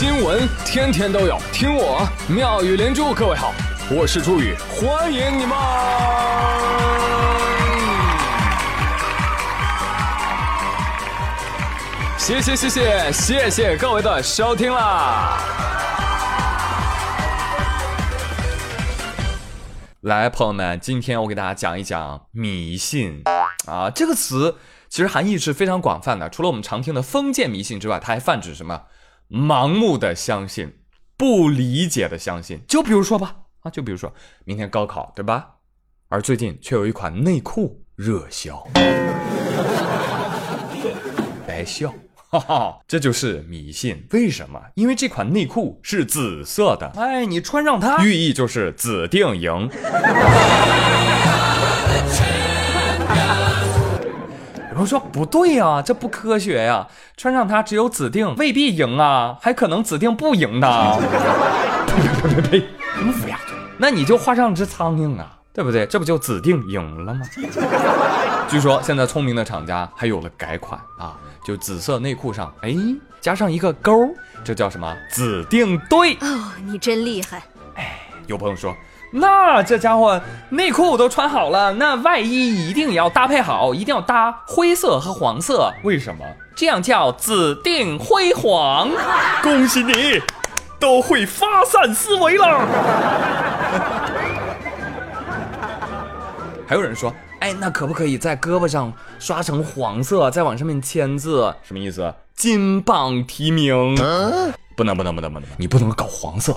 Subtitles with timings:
[0.00, 3.12] 新闻天天都有，听我妙语连珠。
[3.12, 3.52] 各位好，
[3.90, 5.58] 我是朱宇，欢迎你们！
[12.16, 15.36] 谢谢谢谢谢谢各位的收听啦！
[20.02, 23.24] 来，朋友们，今天我给大家讲一讲迷信
[23.66, 24.58] 啊，这个词
[24.88, 26.30] 其实含义是非常广泛的。
[26.30, 28.82] 除了我们常听的封建迷信之外，它还泛指什么？
[29.28, 30.72] 盲目的相信，
[31.16, 32.60] 不理解的相信。
[32.66, 34.12] 就比如说吧，啊，就比如说
[34.44, 35.46] 明天高考，对吧？
[36.08, 38.66] 而最近却有一款内裤热销，
[41.46, 41.92] 白笑，
[42.30, 44.06] 哈哈，这就是迷信。
[44.12, 44.58] 为什么？
[44.74, 49.68] 因为这款内裤是紫色的，哎，你穿上它，寓意就是紫定赢。
[54.78, 56.86] 有人说不对呀，这不科学呀！
[57.16, 60.96] 穿上它只有指定未必赢啊，还可能指定不赢呢。
[62.22, 62.66] 呸呸呸呸！
[62.94, 63.56] 什么乌鸦嘴？
[63.76, 65.84] 那你就画上只苍蝇啊，对不对？
[65.86, 67.20] 这不就指定赢了吗？
[68.48, 72.72] 据说现在聪明的厂家还有了改款啊，就紫色内裤上哎
[73.20, 73.92] 加上一个勾，
[74.44, 74.96] 这叫什么？
[75.10, 77.42] 指定对哦，你真厉害！
[77.74, 78.72] 哎，有朋友说。
[79.10, 80.20] 那这家伙
[80.50, 85.72] 内裤都穿好了，那外衣一定要搭配好，一定要搭灰色和黄色。
[85.82, 86.24] 为什么？
[86.54, 88.90] 这样叫紫定辉煌。
[89.42, 90.20] 恭喜你，
[90.78, 92.66] 都会发散思维了。
[96.66, 101.54] 还有人说，哎，那可不可以在胳膊上刷成黄色，再往上面签字？
[101.62, 102.12] 什么意思？
[102.34, 103.96] 金榜题名？
[104.76, 106.54] 不能，不能，不能，不能，你不能搞黄色。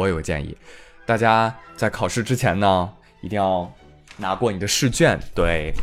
[0.00, 0.56] 我有个建议，
[1.04, 3.70] 大家在考试之前呢，一定要
[4.16, 5.74] 拿过你的试卷，对，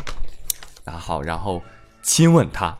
[0.86, 1.62] 拿好，然后
[2.02, 2.76] 亲吻他，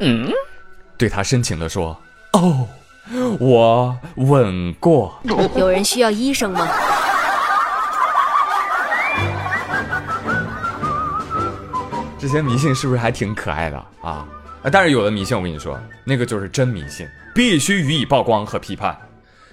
[0.00, 0.32] 嗯，
[0.96, 1.94] 对他深情的说
[2.32, 2.66] ：“哦，
[3.38, 5.20] 我吻过。”
[5.54, 6.66] 有人需要医生吗？
[12.18, 14.26] 这些迷信是不是还挺可爱的啊？
[14.62, 17.08] 啊，但是有的迷信，我跟你说，那个就是真迷信。
[17.34, 18.96] 必须予以曝光和批判。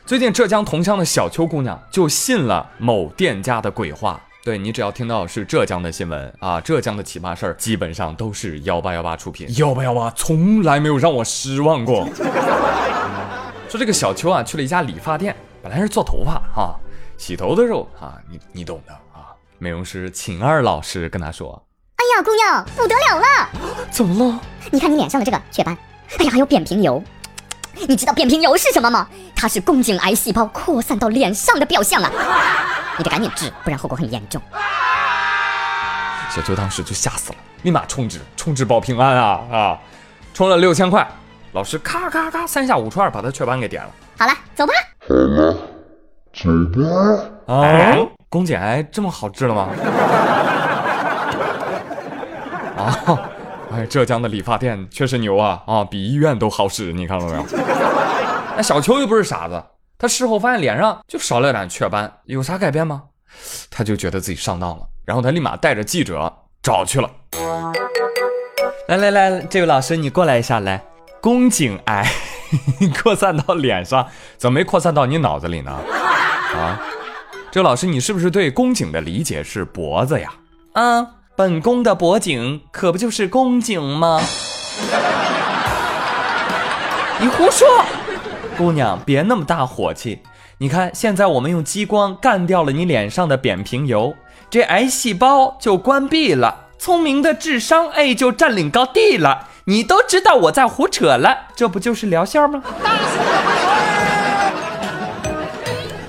[0.06, 4.22] 最近浙江桐乡的小邱姑娘就信了某店家的鬼话。
[4.44, 9.48] 对你只要听到是浙江的新闻啊，浙江的奇葩事儿，基本上都是幺八幺八出品。
[9.58, 12.08] 幺八幺八从来没有让我失望过。
[13.70, 16.80] 说这个小邱啊，去了一家理发店，本来是做头发哈，
[17.18, 19.32] 洗头的时候啊，你你懂的啊。
[19.58, 21.69] 美容师秦二老师跟他说：“哎
[22.16, 23.50] 呀，姑娘不得了了，
[23.92, 24.40] 怎么了？
[24.72, 25.78] 你看你脸上的这个雀斑，
[26.18, 27.02] 哎呀，还有扁平疣。
[27.88, 29.08] ”你知道扁平疣是什么吗？
[29.36, 32.12] 它是宫颈癌细胞扩散到脸上的表象啊！
[32.98, 34.42] 你得赶紧治，不然后果很严重。
[36.30, 39.80] 小秋当时就吓死了，立马充值，充值保平安啊啊！
[40.34, 41.08] 充了六千块，
[41.54, 43.90] 老师咔咔咔三下五除二把他雀斑给点了。
[44.18, 44.74] 好了，走吧。
[45.08, 45.56] 好了，
[46.34, 47.56] 走吧。
[47.56, 47.96] 啊，
[48.28, 49.70] 宫颈癌这么好治了吗？
[52.84, 53.30] 啊。
[53.72, 57.46] 哎，浙江的理发店确实牛啊啊，比医院都好使，你看到没有？
[58.58, 59.64] 那小邱又不是傻子，
[59.98, 63.04] 他事后发现脸上就少了点雀斑，有啥改变吗？
[63.70, 67.08] 他就觉得自己上当了，然后他立马带着记者找去了。
[68.88, 70.84] 来来来，这位老师你过来一下，来，
[71.22, 72.12] 宫颈癌
[73.04, 74.08] 扩散到脸上，
[74.38, 75.72] 怎么没扩散到你脑子里呢？
[75.72, 76.82] 啊，
[77.52, 80.34] 这位老师，你是不是对宫颈的理解是脖子呀？
[80.74, 81.08] 啊。
[81.40, 84.20] 本宫的脖颈可不就是宫颈吗？
[87.18, 87.66] 你胡说，
[88.58, 90.22] 姑娘别那么大火气。
[90.58, 94.14] 你看，现在我们用激光干掉了你脸上的扁平疣，
[94.50, 99.48] 这癌细胞就关闭了，聪明的智商哎就占领高地了。
[99.64, 102.62] 你都知道我在胡扯了，这不就是疗效吗？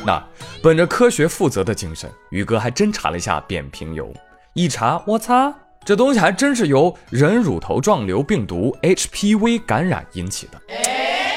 [0.05, 0.21] 那
[0.61, 4.13] 本着科学负责的精神，宇哥还真查了一下扁平疣。
[4.53, 10.61] 一查，我擦，这东西还真是由人乳头状瘤病毒 HPV 感染引起的。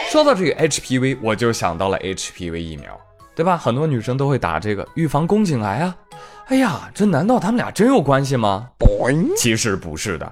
[0.10, 3.00] 说到这个 HPV，我就想到了 HPV 疫苗，
[3.36, 3.56] 对吧？
[3.56, 5.96] 很多女生都会打这个预防宫颈癌啊。
[6.48, 8.68] 哎呀，这难道他们俩真有关系吗？
[9.38, 10.28] 其实不是的，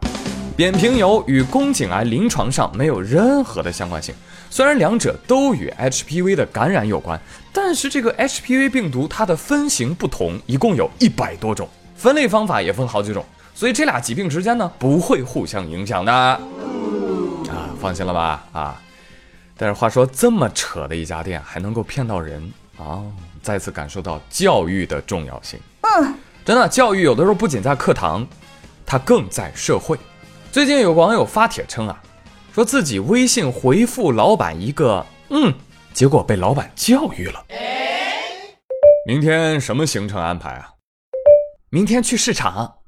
[0.58, 4.16] 扁平疣与宫颈癌临床上没有任何的相关性。
[4.50, 7.20] 虽然两者都与 HPV 的感染有关，
[7.54, 11.70] 但是这个 HPV 病毒它的分型不同，一共有一百多种。
[12.02, 16.40] 分类方法也分好几种，所以这俩疾病之间呢不会互相影响的啊，
[17.80, 18.82] 放心了吧啊！
[19.56, 23.04] 但是话说这么扯的一家店还能够骗到人啊，
[23.44, 25.60] 再次感受到教育的重要性。
[25.82, 28.26] 嗯，真的，教育有的时候不仅在课堂，
[28.84, 29.96] 它更在社会。
[30.52, 32.02] 最近有网友发帖称啊，
[32.52, 35.54] 说自己微信回复老板一个嗯，
[35.94, 37.46] 结果被老板教育了。
[39.06, 40.70] 明天什么行程安排啊？
[41.74, 42.80] 明天去市场。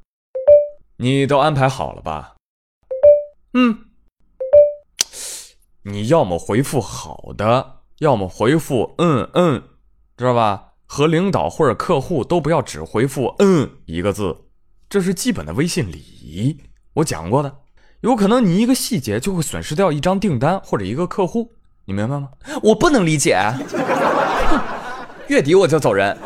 [0.98, 2.36] 你都安排好了吧？
[3.54, 3.78] 嗯。
[5.84, 9.64] 你要么回复好的，要么回复嗯嗯，
[10.18, 10.74] 知道吧？
[10.86, 14.36] 和领导或者客户都不要只回复嗯一个字，
[14.90, 16.60] 这是基本的微信礼仪。
[16.96, 17.60] 我讲过的，
[18.02, 21.54] 有可能你一个细节就会损失掉一张订单或者一个客户，
[21.86, 22.32] 你明白吗？
[22.62, 23.42] 我不能理解。
[25.30, 26.18] 月底我就走人，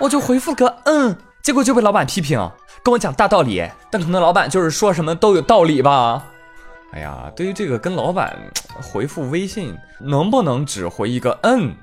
[0.00, 2.38] 我就回复个嗯，结果就被老板批评，
[2.82, 6.24] 跟我讲大道理，但可能老板就是说什么都有道理吧。
[6.92, 8.34] 哎呀，对于这个跟老板
[8.80, 11.76] 回复微信能不能只回一个嗯？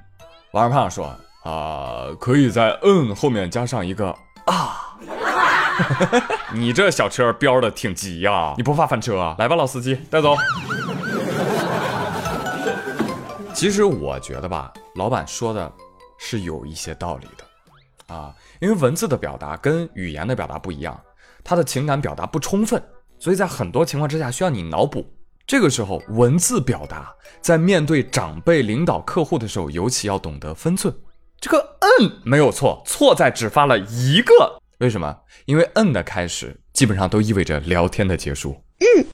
[0.54, 4.08] 王二胖说啊，可以在嗯后面加上一个
[4.46, 4.98] 啊。
[6.52, 9.36] 你这小车飙的挺急呀，你不怕翻车啊？
[9.38, 10.36] 来吧，老司机，带走。
[13.54, 15.72] 其实我觉得吧，老板说的
[16.18, 17.44] 是有一些道理的
[18.12, 21.00] 啊，因为文字的表达跟语言的表达不一样，
[21.44, 22.82] 他的情感表达不充分。
[23.18, 25.06] 所以在很多情况之下需要你脑补，
[25.46, 30.94] 这个时候文字表达在面对长辈、领导、客户的时候，尤其要懂得分寸。
[31.40, 34.60] 这个嗯没有错，错在只发了一个。
[34.80, 35.16] 为什么？
[35.46, 38.64] 因为嗯的开始基本上都意味着聊天的结束。
[38.80, 39.06] 嗯。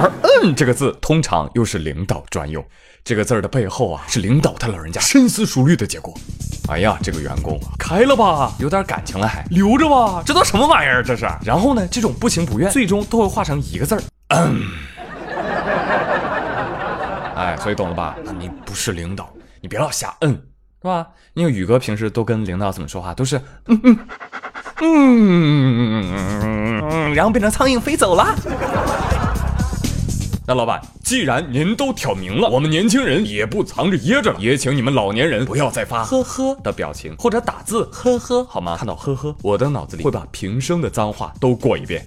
[0.00, 0.10] 而
[0.42, 2.64] 嗯这个字通常又是领导专用，
[3.02, 6.14] 这个字儿的背后啊，是领导他老人家深思熟虑的结果。
[6.68, 11.02] 哎呀，这个员工，开了吧，有点感情了还留着吧，这都什么玩意儿？
[11.02, 11.28] 这是。
[11.42, 14.62] 然后呢，这种不情不愿，最终都会化成一个字儿，嗯。
[17.34, 18.16] 哎，所以懂了吧？
[18.38, 20.30] 你不是领导，你别老瞎嗯，
[20.82, 21.06] 是吧？
[21.34, 23.98] 因为宇哥平时都跟领导怎么说话，都是嗯嗯
[24.80, 26.12] 嗯
[26.90, 28.34] 嗯，然后变成苍蝇飞走了。
[30.48, 38.74] 那老板，既然您都挑明了，我们年轻人也不藏着掖着了，也请你们老年人不要再发呵呵的表情或者打字呵呵，好吗？
[38.74, 42.02] 看到呵呵，我的脑子里会把平生的脏话都过一遍。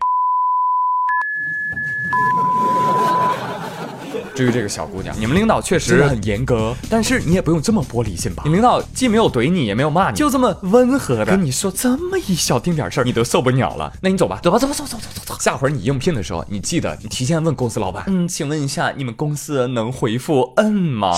[4.34, 8.44] 至于这个小姑娘，你们领导确实很严格，但是你也不用这么玻璃心吧？
[8.46, 13.92] 你领导既没有怼你，也没有骂你，就这么温和的跟你说这么一小丁点事儿，你都受不了了。
[14.02, 15.40] 那你走吧，走吧，走吧，走走走走走。
[15.40, 21.14] 下回你应聘的时候，你记得你提前问公司老板，嗯，请问一下，你们公司能回复嗯吗？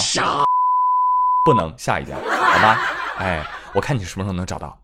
[1.46, 2.80] 不能，下一家，好吧？
[3.20, 4.78] 哎，我看你什么时候能找到。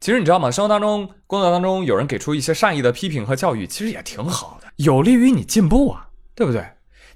[0.00, 0.50] 其实你知道吗？
[0.50, 6.62] 生活当中、工作当中，有人给出一些善意的批评和教育，其实也挺好的，有利于你进步啊，对不对？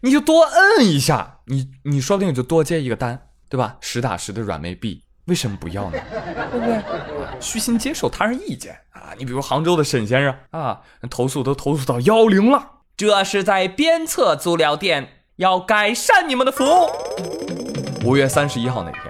[0.00, 3.76] 你就多摁一下，你你说不定就多接一个单，对吧？
[3.80, 5.98] 实打实的软妹币，为什么不要呢？
[6.52, 6.80] 对不对？
[7.40, 9.12] 虚心接受他人意见啊！
[9.18, 10.80] 你比如杭州的沈先生啊，
[11.10, 12.62] 投诉都投诉到幺零了，
[12.96, 16.88] 这是在鞭策足疗店要改善你们的服务。
[18.04, 19.02] 五月三十一号那天，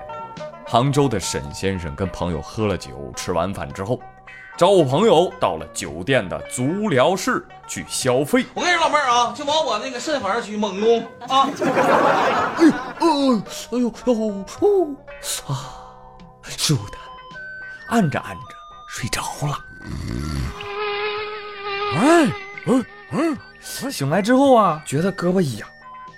[0.66, 4.00] 杭州的沈先生跟朋友喝了酒，吃完饭之后。
[4.58, 8.44] 找我朋友到了酒店的足疗室去消费。
[8.54, 11.48] 我跟你说，老妹儿啊，就往我那个肾房去猛攻啊！
[12.58, 14.96] 哎呦，哎呦，哎呦，哦，哦，
[15.46, 15.54] 啊，
[16.42, 18.40] 舒坦，按着按着
[18.88, 19.56] 睡着了。
[21.94, 22.26] 哎，
[22.66, 23.38] 嗯嗯，
[23.92, 25.68] 醒来之后啊，觉得胳膊痒，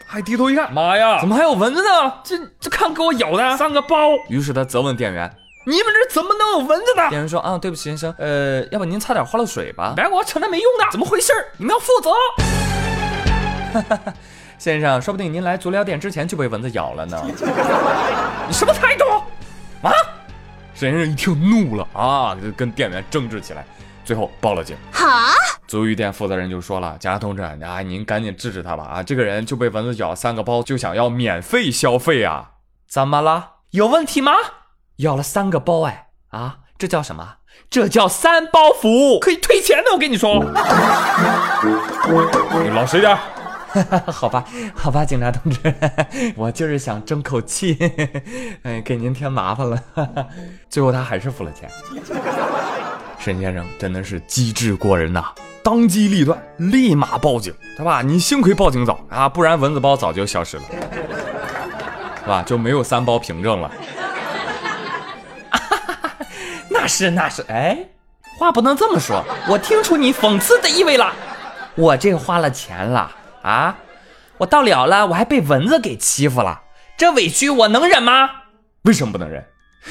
[0.06, 2.14] 还低头一看，妈呀，怎么还有蚊子呢？
[2.25, 3.99] 这这看给我咬的三个包。
[4.30, 5.30] 于是他责问店员。
[5.70, 7.08] 你们这怎么能有蚊子呢？
[7.08, 9.92] 店员说：“啊，对不起，先生，呃，要不您擦点花露水吧？
[9.94, 11.32] 别给我扯那没用的，怎么回事？
[11.58, 12.10] 你们要负责。
[14.58, 17.22] ”先生，说不定您来足疗店之前就被蚊子咬了呢。
[18.48, 19.04] 你什么态度？
[19.86, 19.92] 啊！
[20.74, 23.64] 沈先生一听怒了啊，就跟店员争执起来，
[24.04, 24.76] 最后报了警。
[24.92, 25.28] 哈！
[25.68, 28.84] 足浴店负责人就说了：“贾同志，啊，您赶紧治治他吧！
[28.84, 32.50] 啊，这个人就被蚊子咬三个包，就想要免费消费啊？
[32.88, 33.50] 怎么了？
[33.70, 34.32] 有问题吗？”
[35.00, 37.37] 要了三个包哎啊，这叫什么？
[37.69, 39.92] 这叫三包服务，可以退钱的。
[39.92, 40.45] 我跟你说，
[42.62, 43.16] 你老实点。
[44.11, 45.73] 好吧，好吧，警察同志，
[46.35, 47.78] 我就是想争口气，
[48.64, 49.80] 哎，给您添麻烦了。
[50.69, 51.71] 最后他还是付了钱。
[53.19, 55.26] 沈先生真的是机智过人呐，
[55.62, 58.02] 当机立断，立马报警，对吧？
[58.02, 60.62] 你幸亏报警早啊，不然蚊子包早就消失了，
[62.23, 62.42] 是吧？
[62.45, 63.71] 就没有三包凭证了。
[66.80, 67.76] 那是那是，哎，
[68.38, 71.12] 话不能这么说，我听出你讽刺的意味了。
[71.75, 73.76] 我这花了钱了啊，
[74.38, 76.62] 我到了了，我还被蚊子给欺负了，
[76.96, 78.30] 这委屈我能忍吗？
[78.84, 79.44] 为什么不能忍？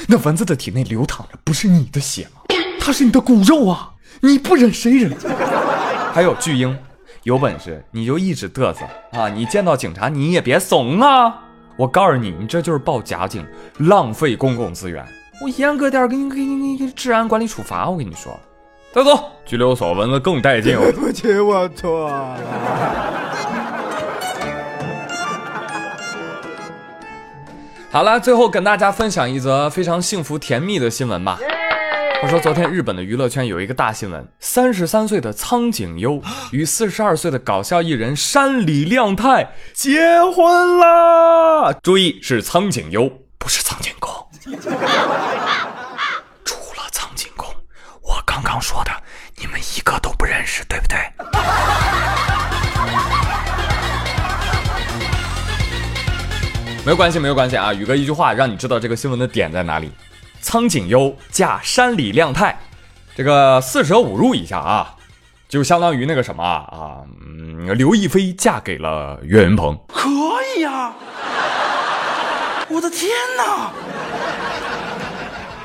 [0.08, 2.40] 那蚊子的体内流淌着不是你的血吗？
[2.80, 5.16] 它是你的骨肉啊，你不忍谁忍？
[6.12, 6.76] 还有巨婴，
[7.22, 8.80] 有本事你就一直嘚瑟
[9.16, 9.28] 啊！
[9.28, 11.44] 你见到警察你也别怂啊！
[11.76, 13.46] 我告诉你，你这就是报假警，
[13.78, 15.06] 浪费公共资源。
[15.42, 17.88] 我严格点给你给你给你治安管理处罚。
[17.88, 18.38] 我跟你说，
[18.92, 20.76] 带走，拘留所蚊子更带劲。
[20.76, 22.36] 对不起，我错了。
[27.90, 31.38] 好了，最后跟大家分享一则非常幸福甜蜜的新闻吧。
[32.20, 36.20] 话说昨天日本的娱乐圈有一个大新闻，三十三岁的苍井优
[36.52, 41.72] 与四十二岁的搞笑艺人山里亮太结婚了。
[41.82, 44.19] 注意，是苍井优，不是苍井空。
[46.44, 47.54] 除了苍井空，
[48.00, 48.90] 我刚刚说的
[49.36, 50.98] 你们一个都不认识，对不对？
[56.86, 57.74] 没有关系，没有关系啊！
[57.74, 59.92] 宇哥一句话让你知道这个新闻的点在哪里。
[60.40, 62.58] 苍井优嫁山里亮太，
[63.14, 64.96] 这个四舍五入一下啊，
[65.50, 69.78] 就相当于那个什么啊，嗯，刘亦菲嫁给了岳云鹏。
[69.88, 70.08] 可
[70.56, 70.94] 以呀！
[72.70, 73.70] 我的天哪！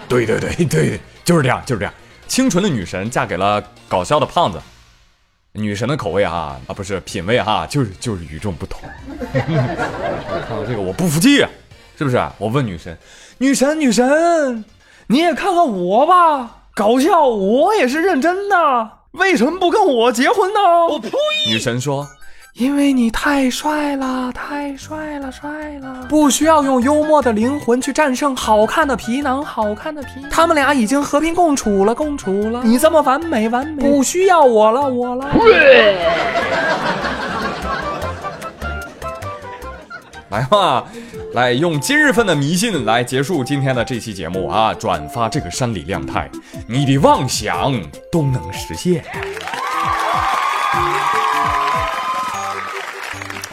[0.07, 1.93] 对对对对，就是这样，就是这样。
[2.27, 4.59] 清纯的女神嫁给了搞笑的胖子，
[5.53, 8.81] 女神的口味哈啊不是品味哈，就是就是与众不同。
[9.33, 11.50] 看到这个我不服气啊，
[11.97, 12.17] 是不是？
[12.38, 12.97] 我问女神，
[13.38, 14.65] 女神女神，
[15.07, 20.59] 你也看看我吧，搞笑我也是认真的，为什么不跟我结婚呢？
[20.89, 21.09] 我呸！
[21.47, 22.07] 女神说。
[22.55, 26.05] 因为你太帅了，太帅了，帅了！
[26.07, 30.29] 不需要用幽默的灵魂去战胜好看的皮囊，好看的皮囊。
[30.31, 32.62] 他们俩已经和平共处了，共处了。
[32.63, 35.27] 你这么完美，完美，不需要我了，我了。
[40.29, 40.85] 来嘛，
[41.33, 44.74] 来用今日份的迷信来结束今天的这期节目啊！
[44.74, 46.29] 转发这个山里亮太，
[46.69, 47.74] 你的妄想
[48.09, 49.03] 都能实现。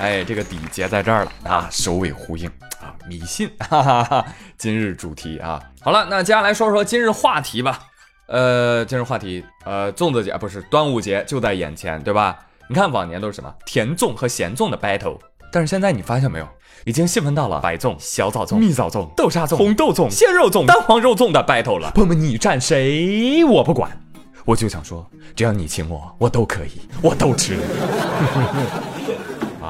[0.03, 2.49] 哎，这个底结在这儿了啊，首尾呼应
[2.81, 4.27] 啊，迷信，哈哈哈。
[4.59, 7.79] 今日主题啊，好了，那接下来说说今日话题吧。
[8.27, 12.37] 呃，今日话题，呃，粽子节不是端午节就在眼前，对吧？
[12.69, 15.21] 你看往年都是什么甜粽和咸粽的 battle，
[15.53, 16.49] 但是现在你发现没有，
[16.85, 21.93] 已经细分到了白粽、小枣粽、蜜枣粽、豆沙粽、红豆粽、鲜肉粽、蛋黄肉粽的 battle 了。
[21.93, 23.97] 朋友们，你站谁我不管，
[24.45, 27.57] 我就想说，只要你请我，我都可以，我都吃。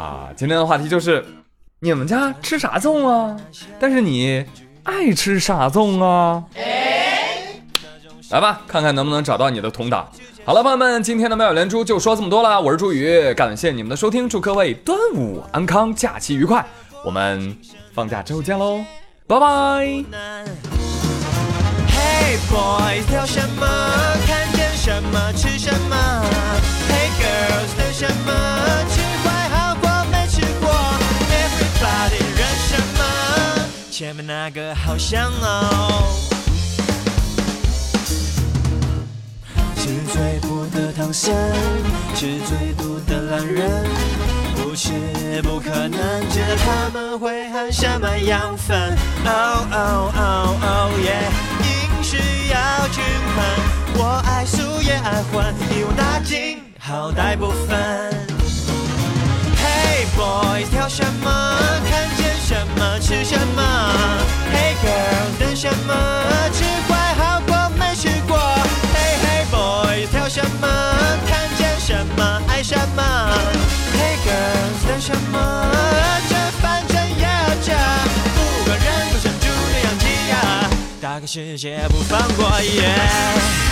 [0.03, 1.25] 啊，今天的话题就是
[1.79, 3.37] 你们家吃啥粽啊？
[3.79, 4.45] 但是你
[4.83, 6.43] 爱吃啥粽啊？
[8.31, 10.09] 来吧，看看能不能找到你的同党。
[10.45, 12.61] 好了，朋友们，今天的妙语连珠就说这么多了。
[12.61, 16.67] 我是朱宇，感谢你们的收听，祝各位端午安康，假期愉快。
[17.05, 17.57] 我们
[17.95, 18.85] 放假之后见喽，
[19.29, 19.47] 拜拜。
[21.87, 23.67] Hey boys，挑什么？
[24.27, 26.25] 看见什么吃什么
[26.91, 29.12] ？Hey girls，等什么？
[34.03, 36.19] 前面那个好香哦。
[39.77, 41.33] 吃最苦的唐僧，
[42.13, 43.87] 吃最毒的懒人，
[44.57, 44.91] 不是
[45.45, 48.77] 不可能，知道他们会含什么养分。
[49.25, 51.31] Oh oh oh oh yeah，
[51.63, 52.17] 饮食
[52.51, 53.05] 要均
[53.37, 53.45] 衡，
[53.99, 57.79] 我爱素也爱荤，一网打尽，好歹不分。
[59.63, 61.31] Hey boys，挑什么？
[61.89, 62.32] 看见
[62.67, 63.63] 么吃什么
[64.53, 65.95] ？Hey girl，等什么？
[66.53, 68.37] 吃坏好过没吃过。
[68.95, 70.67] Hey hey boys，挑什么？
[71.29, 73.03] 看见什么爱什么
[73.95, 75.37] ？Hey girls，等什么？
[76.29, 77.29] 这反正也要
[77.63, 77.73] 这，
[78.35, 80.33] 不管人都像猪那样挤压，
[81.01, 82.51] 打开世界不放过。
[82.61, 83.72] Yeah。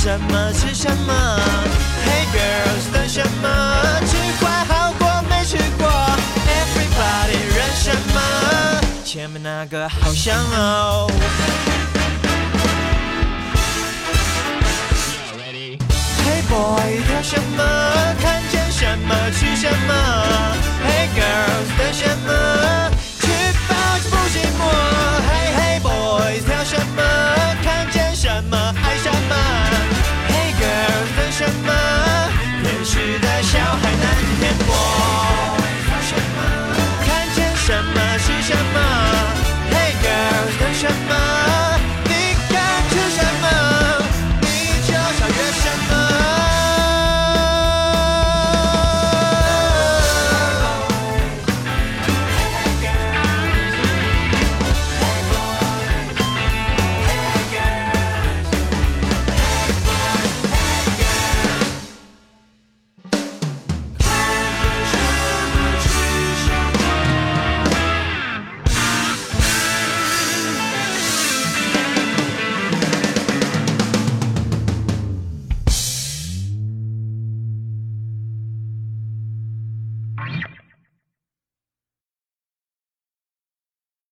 [0.00, 1.12] 什么吃什么。
[2.06, 3.48] Hey girls，等什么？
[4.06, 5.90] 吃坏好过没吃过。
[6.46, 8.20] Everybody，认什么？
[9.04, 11.10] 前面那个好香哦。
[16.24, 17.64] Hey boy，挑什么？
[18.22, 19.92] 看见什么吃什么
[20.86, 22.30] ？Hey girls，等什么？
[23.20, 23.26] 吃
[23.68, 23.74] 饱
[24.10, 24.97] 不寂寞。